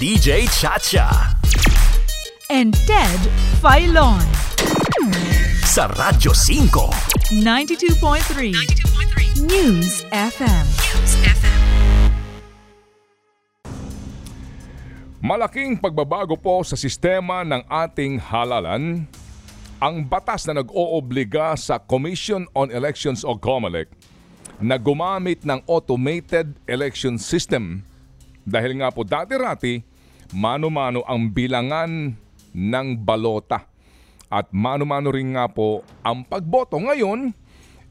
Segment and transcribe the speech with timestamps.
[0.00, 1.36] DJ Chacha.
[2.48, 3.20] and Ted
[3.60, 4.16] Filon.
[5.60, 7.36] Sa Radyo 5.
[7.44, 10.66] 92.3 News FM.
[15.20, 19.04] Malaking pagbabago po sa sistema ng ating halalan
[19.84, 23.92] ang batas na nag-oobliga sa Commission on Elections o COMELEC
[24.64, 27.84] na gumamit ng automated election system
[28.48, 29.89] dahil nga po dati-rati
[30.30, 32.14] mano-mano ang bilangan
[32.54, 33.66] ng balota
[34.30, 36.78] at mano-mano rin nga po ang pagboto.
[36.78, 37.34] Ngayon,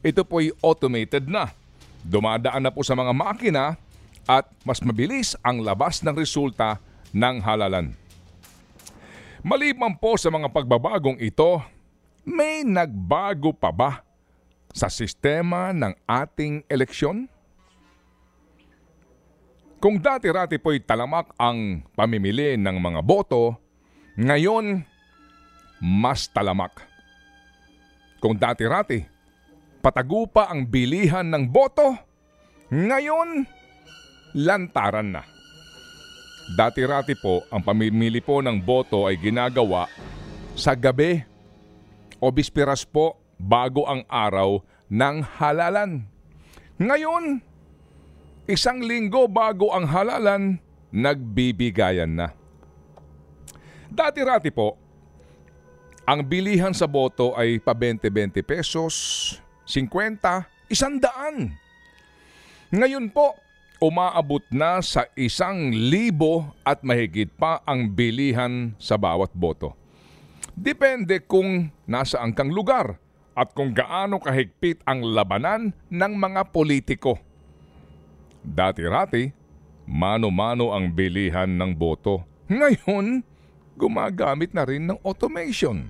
[0.00, 1.52] ito po'y automated na.
[2.00, 3.76] Dumadaan na po sa mga makina
[4.24, 6.80] at mas mabilis ang labas ng resulta
[7.12, 7.92] ng halalan.
[9.44, 11.60] Maliban po sa mga pagbabagong ito,
[12.24, 14.04] may nagbago pa ba
[14.72, 17.28] sa sistema ng ating eleksyon?
[19.80, 23.56] Kung dati-rati po'y talamak ang pamimili ng mga boto,
[24.20, 24.84] ngayon
[25.80, 26.84] mas talamak.
[28.20, 29.00] Kung dati-rati,
[29.80, 31.96] patago pa ang bilihan ng boto,
[32.68, 33.48] ngayon
[34.36, 35.24] lantaran na.
[36.60, 39.88] Dati-rati po, ang pamimili po ng boto ay ginagawa
[40.60, 41.24] sa gabi
[42.20, 44.60] o bispiras po bago ang araw
[44.92, 46.04] ng halalan.
[46.76, 47.40] Ngayon,
[48.50, 50.58] isang linggo bago ang halalan,
[50.90, 52.34] nagbibigayan na.
[53.86, 54.74] Dati-rati po,
[56.02, 58.94] ang bilihan sa boto ay pa 20-20 pesos,
[59.70, 61.54] 50, isang daan.
[62.74, 63.38] Ngayon po,
[63.78, 69.78] umaabot na sa isang libo at mahigit pa ang bilihan sa bawat boto.
[70.58, 72.98] Depende kung nasaan kang lugar
[73.38, 77.29] at kung gaano kahigpit ang labanan ng mga politiko.
[78.40, 79.28] Dati-rati,
[79.84, 82.24] mano-mano ang bilihan ng boto.
[82.48, 83.20] Ngayon,
[83.76, 85.88] gumagamit na rin ng automation.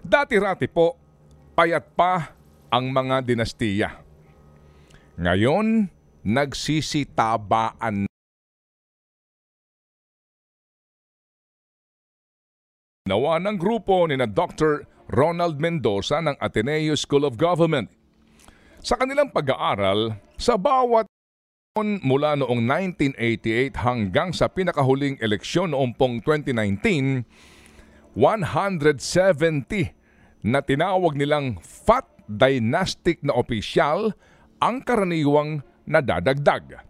[0.00, 0.96] Dati-rati po,
[1.52, 2.32] payat pa
[2.72, 3.90] ang mga dinastiya.
[5.16, 5.88] Ngayon,
[6.26, 8.08] nagsisitabaan
[13.06, 14.82] Nawa ng grupo ni na Dr.
[15.14, 17.86] Ronald Mendoza ng Ateneo School of Government.
[18.82, 21.08] Sa kanilang pag-aaral, sa bawat
[21.76, 22.64] taon mula noong
[22.96, 27.28] 1988 hanggang sa pinakahuling eleksyon noong pong 2019,
[28.16, 29.92] 170
[30.40, 34.16] na tinawag nilang fat dynastic na opisyal
[34.56, 36.80] ang karaniwang nadadagdag.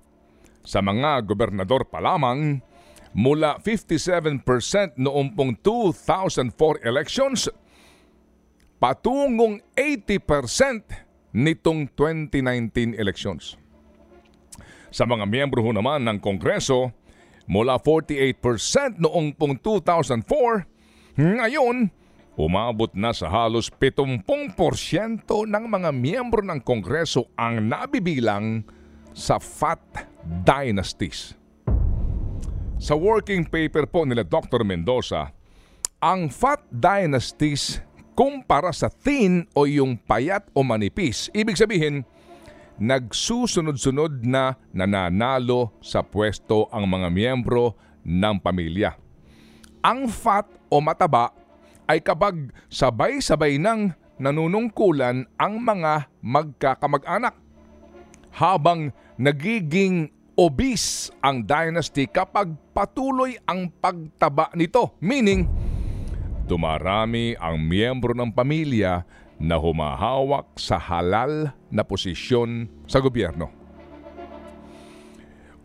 [0.62, 2.62] Sa mga gobernador pa lamang,
[3.10, 7.50] mula 57% noong pong 2004 elections,
[8.78, 11.05] patungong 80%
[11.36, 13.60] nitong 2019 elections.
[14.88, 16.96] Sa mga miyembro ho naman ng Kongreso,
[17.44, 20.64] mula 48% noong pong 2004,
[21.20, 21.92] ngayon,
[22.40, 24.24] umabot na sa halos 70%
[25.28, 28.64] ng mga miyembro ng Kongreso ang nabibilang
[29.12, 31.36] sa fat dynasties.
[32.76, 34.60] Sa working paper po nila Dr.
[34.64, 35.32] Mendoza,
[36.00, 37.80] ang fat dynasties
[38.16, 41.28] kumpara sa thin o yung payat o manipis.
[41.36, 42.02] Ibig sabihin,
[42.80, 48.96] nagsusunod-sunod na nananalo sa pwesto ang mga miyembro ng pamilya.
[49.84, 51.30] Ang fat o mataba
[51.86, 57.36] ay kapag sabay-sabay nang nanunungkulan ang mga magkakamag-anak.
[58.36, 64.92] Habang nagiging obese ang dynasty kapag patuloy ang pagtaba nito.
[65.00, 65.48] Meaning,
[66.46, 69.02] dumarami ang miyembro ng pamilya
[69.36, 73.52] na humahawak sa halal na posisyon sa gobyerno.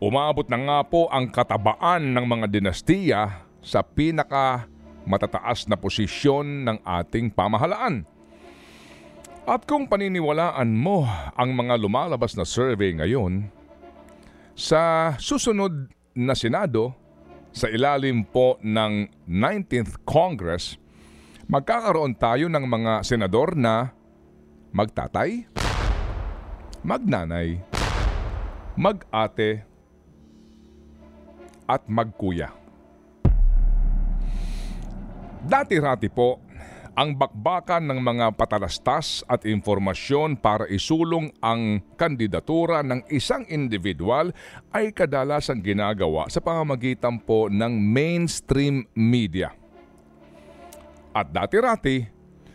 [0.01, 4.65] Umabot na nga po ang katabaan ng mga dinastiya sa pinaka
[5.05, 8.03] matataas na posisyon ng ating pamahalaan.
[9.45, 11.05] At kung paniniwalaan mo
[11.37, 13.49] ang mga lumalabas na survey ngayon,
[14.57, 16.93] sa susunod na Senado,
[17.51, 20.79] sa ilalim po ng 19th Congress,
[21.51, 23.91] magkakaroon tayo ng mga senador na
[24.71, 25.45] magtatay,
[26.83, 27.59] magnanay,
[28.79, 29.67] mag-ate,
[31.71, 32.51] at magkuya.
[35.47, 36.43] Dati-rati po,
[36.91, 44.35] ang bakbakan ng mga patalastas at informasyon para isulong ang kandidatura ng isang individual
[44.75, 49.55] ay kadalasang ginagawa sa pamamagitan po ng mainstream media.
[51.15, 52.07] At dati-rati,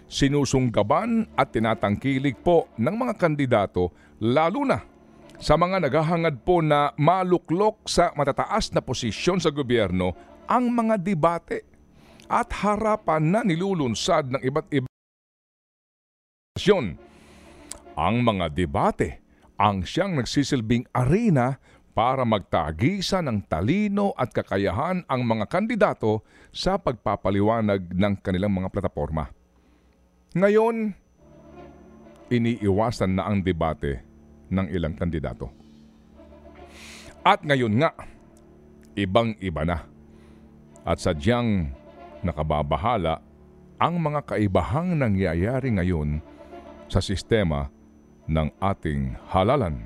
[0.04, 4.80] sinusunggaban at tinatangkilig po ng mga kandidato lalo na
[5.36, 10.16] sa mga naghahangad po na maluklok sa matataas na posisyon sa gobyerno
[10.48, 11.75] ang mga debate
[12.26, 14.94] at harapan na nilulunsad ng iba't ibang
[17.96, 19.24] ang mga debate
[19.56, 21.56] ang siyang nagsisilbing arena
[21.96, 26.20] para magtagisa ng talino at kakayahan ang mga kandidato
[26.52, 29.32] sa pagpapaliwanag ng kanilang mga plataforma.
[30.36, 30.92] Ngayon,
[32.28, 34.04] iniiwasan na ang debate
[34.52, 35.48] ng ilang kandidato.
[37.24, 37.96] At ngayon nga,
[38.92, 39.78] ibang-iba na.
[40.84, 41.72] At sadyang
[42.24, 43.20] nakababahala
[43.76, 46.24] ang mga kaibahang nangyayari ngayon
[46.88, 47.68] sa sistema
[48.26, 49.84] ng ating halalan.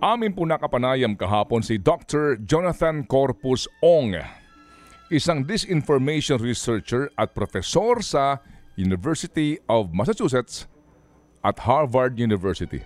[0.00, 2.40] Amin po nakapanayam kahapon si Dr.
[2.40, 4.16] Jonathan Corpus Ong,
[5.12, 8.40] isang disinformation researcher at profesor sa
[8.80, 10.64] University of Massachusetts
[11.44, 12.80] at Harvard University.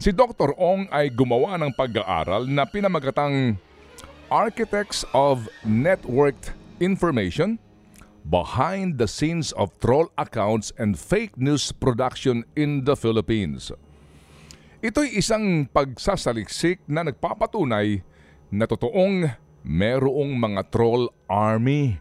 [0.00, 0.56] Si Dr.
[0.56, 3.60] Ong ay gumawa ng pag-aaral na pinamagatang
[4.32, 7.60] Architects of Networked Information
[8.28, 13.68] behind the scenes of troll accounts and fake news production in the Philippines.
[14.84, 18.04] Ito'y isang pagsasaliksik na nagpapatunay
[18.52, 19.32] na totoong
[19.64, 21.96] merong mga troll army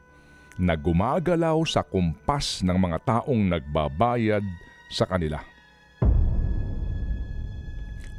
[0.60, 4.44] na gumagalaw sa kumpas ng mga taong nagbabayad
[4.92, 5.42] sa kanila.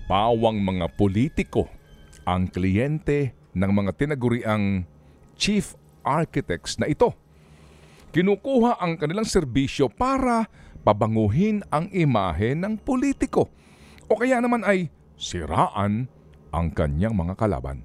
[0.04, 1.68] Pawang mga politiko
[2.24, 4.84] ang kliyente ng mga tinaguriang
[5.38, 7.14] chief architects na ito
[8.14, 10.46] kinukuha ang kanilang serbisyo para
[10.86, 13.50] pabanguhin ang imahe ng politiko
[14.06, 14.86] o kaya naman ay
[15.18, 16.06] siraan
[16.54, 17.82] ang kanyang mga kalaban.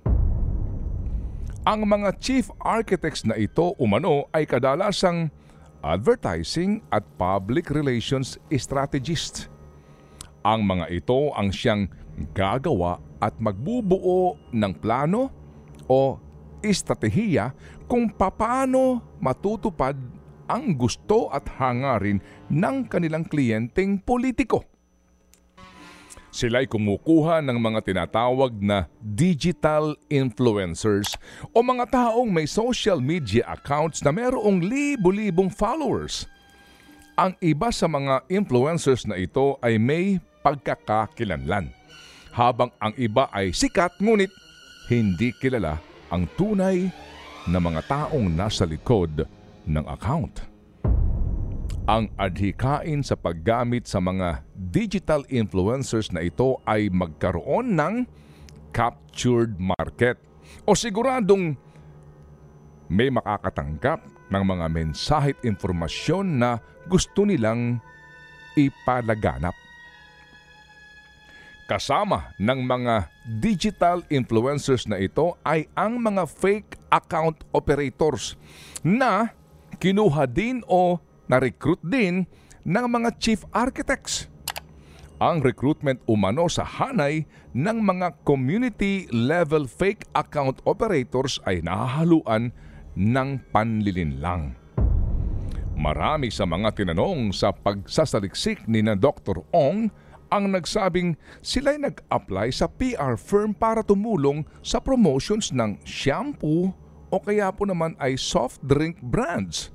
[1.66, 5.34] Ang mga chief architects na ito umano ay kadalasang
[5.82, 9.50] advertising at public relations strategist.
[10.46, 11.90] Ang mga ito ang siyang
[12.38, 15.34] gagawa at magbubuo ng plano
[15.90, 16.22] o
[16.62, 17.52] estratehiya
[17.90, 19.98] kung paano matutupad
[20.50, 24.66] ang gusto at hangarin ng kanilang kliyenteng politiko.
[26.30, 31.18] Sila'y kumukuha ng mga tinatawag na digital influencers
[31.58, 36.30] o mga taong may social media accounts na mayroong libo-libong followers.
[37.18, 41.74] Ang iba sa mga influencers na ito ay may pagkakakilanlan,
[42.30, 44.30] habang ang iba ay sikat ngunit
[44.90, 45.78] hindi kilala
[46.10, 46.90] ang tunay
[47.46, 49.22] na mga taong nasa likod
[49.70, 50.42] ng account.
[51.86, 58.06] Ang adhikain sa paggamit sa mga digital influencers na ito ay magkaroon ng
[58.74, 60.18] captured market
[60.66, 61.54] o siguradong
[62.90, 64.02] may makakatanggap
[64.34, 66.58] ng mga mensahe at informasyon na
[66.90, 67.78] gusto nilang
[68.58, 69.69] ipalaganap.
[71.70, 78.34] Kasama ng mga digital influencers na ito ay ang mga fake account operators
[78.82, 79.38] na
[79.78, 80.98] kinuha din o
[81.30, 82.26] na-recruit din
[82.66, 84.26] ng mga chief architects.
[85.22, 92.50] Ang recruitment umano sa hanay ng mga community level fake account operators ay nahahaluan
[92.98, 94.58] ng panlilinlang.
[95.78, 99.46] Marami sa mga tinanong sa pagsasaliksik ni na Dr.
[99.54, 106.74] Ong ang nagsabing sila'y nag-apply sa PR firm para tumulong sa promotions ng shampoo
[107.10, 109.74] o kaya po naman ay soft drink brands.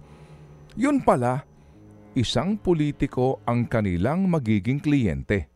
[0.78, 1.42] Yun pala,
[2.14, 5.50] isang politiko ang kanilang magiging kliyente.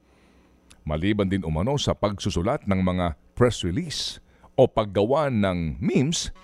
[0.82, 4.18] Maliban din umano sa pagsusulat ng mga press release
[4.58, 6.34] o paggawa ng memes,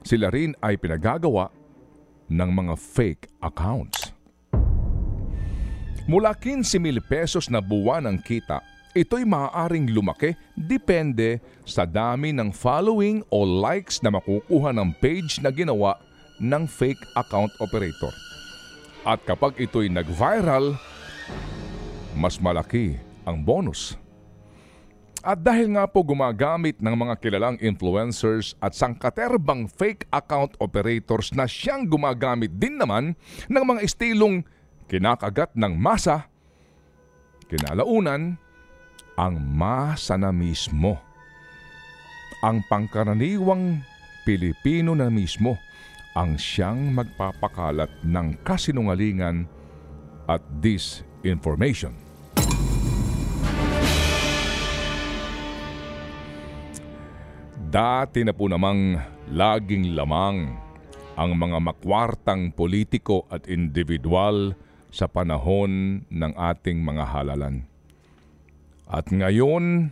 [0.00, 1.52] sila rin ay pinagagawa
[2.32, 4.01] ng mga fake accounts.
[6.10, 8.58] Mula 15 mil pesos na buwan ang kita,
[8.90, 15.54] ito'y maaaring lumaki depende sa dami ng following o likes na makukuha ng page na
[15.54, 15.94] ginawa
[16.42, 18.10] ng fake account operator.
[19.06, 20.74] At kapag ito'y nag-viral,
[22.18, 23.94] mas malaki ang bonus.
[25.22, 31.46] At dahil nga po gumagamit ng mga kilalang influencers at sangkaterbang fake account operators na
[31.46, 33.14] siyang gumagamit din naman
[33.46, 34.42] ng mga estilong
[34.86, 36.30] kinakagat ng masa,
[37.50, 38.38] kinalaunan,
[39.16, 40.96] ang masa na mismo.
[42.42, 43.84] Ang pangkaraniwang
[44.22, 45.58] Pilipino na mismo
[46.12, 49.48] ang siyang magpapakalat ng kasinungalingan
[50.28, 51.96] at disinformation.
[57.72, 59.00] Dati na po namang
[59.32, 60.52] laging lamang
[61.16, 64.52] ang mga makwartang politiko at individual
[64.92, 67.64] sa panahon ng ating mga halalan.
[68.84, 69.88] At ngayon,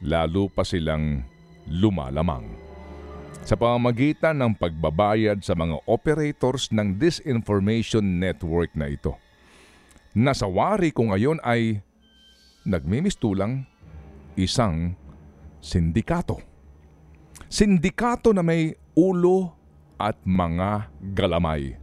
[0.00, 1.28] lalo pa silang
[1.68, 2.48] lumalamang.
[3.44, 9.16] Sa pamamagitan ng pagbabayad sa mga operators ng disinformation network na ito.
[10.16, 11.84] Nasawari ko ngayon ay
[12.64, 13.68] nagmimistulang
[14.40, 14.96] isang
[15.60, 16.40] sindikato.
[17.48, 19.52] Sindikato na may ulo
[20.00, 21.79] at mga galamay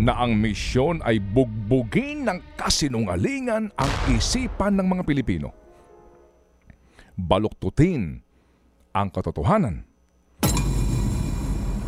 [0.00, 5.52] na ang misyon ay bugbugin ng kasinungalingan ang isipan ng mga Pilipino.
[7.20, 8.24] Baluktutin
[8.96, 9.84] ang katotohanan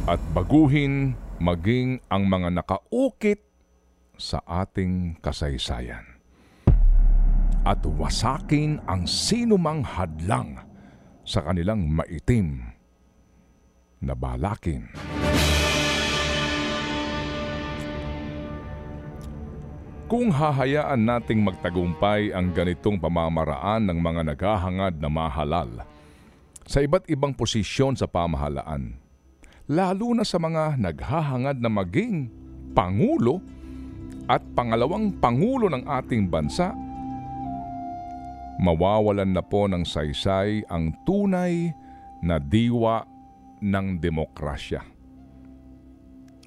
[0.04, 3.40] at baguhin maging ang mga nakaukit
[4.20, 6.04] sa ating kasaysayan
[7.64, 10.60] at wasakin ang sinumang hadlang
[11.24, 12.60] sa kanilang maitim
[14.02, 14.90] na balakin.
[20.12, 25.88] Kung hahayaan nating magtagumpay ang ganitong pamamaraan ng mga naghahangad na mahalal
[26.68, 28.92] sa iba't ibang posisyon sa pamahalaan,
[29.64, 32.28] lalo na sa mga naghahangad na maging
[32.76, 33.40] pangulo
[34.28, 36.76] at pangalawang pangulo ng ating bansa,
[38.60, 41.72] mawawalan na po ng saysay ang tunay
[42.20, 43.00] na diwa
[43.64, 44.84] ng demokrasya.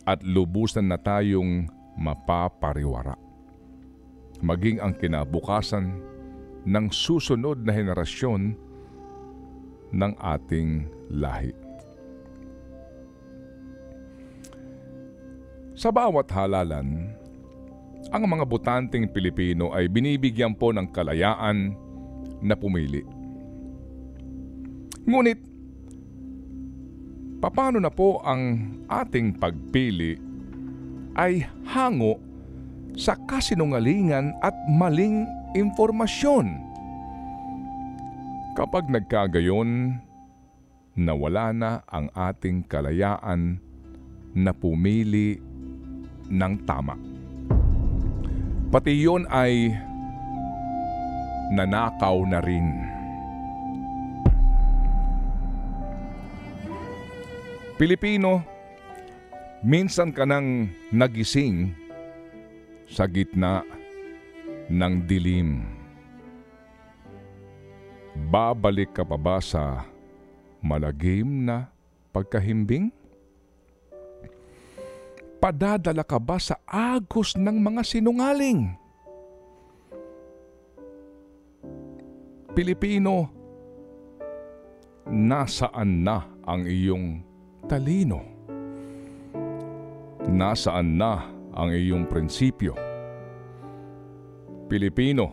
[0.05, 1.65] At lubusan na tayong
[1.97, 3.24] mapapariwara.
[4.43, 5.95] Maging ang kinabukasan
[6.65, 8.57] ng susunod na henerasyon
[9.95, 11.53] ng ating lahi.
[15.75, 17.11] Sa bawat halalan,
[18.09, 21.75] ang mga botanteng Pilipino ay binibigyan po ng kalayaan
[22.39, 23.03] na pumili.
[25.05, 25.39] Ngunit,
[27.43, 30.17] paano na po ang ating pagpili
[31.13, 32.17] ay hango
[32.95, 36.59] sa kasinungalingan at maling impormasyon?
[38.55, 39.99] Kapag nagkagayon,
[40.95, 43.59] nawala na ang ating kalayaan
[44.31, 45.39] na pumili
[46.31, 46.95] ng tama.
[48.71, 49.75] Pati yun ay
[51.51, 52.67] nanakaw na rin.
[57.75, 58.39] Pilipino,
[59.67, 61.84] minsan ka nang nagising
[62.85, 63.65] sa gitna
[64.69, 65.65] ng dilim.
[68.15, 69.83] Babalik ka pa ba sa
[70.63, 71.69] malagim na
[72.15, 72.89] pagkahimbing?
[75.37, 78.73] Padadala ka ba sa agos ng mga sinungaling?
[82.55, 83.27] Pilipino,
[85.11, 87.19] nasaan na ang iyong
[87.67, 88.23] talino?
[90.25, 92.75] Nasaan na ang iyong prinsipyo?
[94.67, 95.25] Pilipino,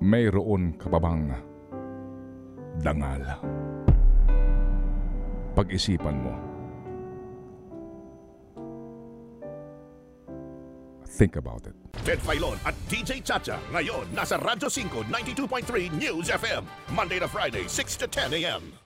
[0.00, 1.22] mayroon ka pa bang
[2.80, 3.22] dangal?
[5.52, 6.34] Pag-isipan mo.
[11.20, 11.76] Think about it.
[12.00, 13.60] Ted Filon at DJ Chacha.
[13.76, 16.64] Ngayon, nasa Radyo 5, 92.3 News FM.
[16.96, 18.79] Monday to Friday, 6 to 10 a.m.